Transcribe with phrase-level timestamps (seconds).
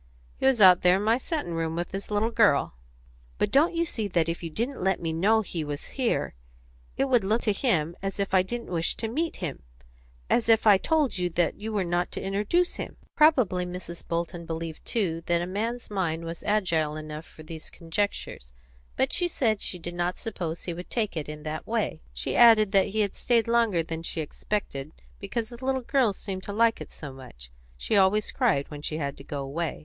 [0.37, 2.73] "He was out there in my settin' room with his little girl."
[3.37, 6.33] "But don't you see that if you didn't let me know he was here
[6.97, 9.61] it would look to him as if I didn't wish to meet him
[10.27, 14.03] as if I had told you that you were not to introduce him?" Probably Mrs.
[14.07, 18.53] Bolton believed too that a man's mind was agile enough for these conjectures;
[18.95, 22.35] but she said she did not suppose he would take it in that way; she
[22.35, 26.81] added that he stayed longer than she expected, because the little girl seemed to like
[26.81, 29.79] it so much; she always cried when she had to go away.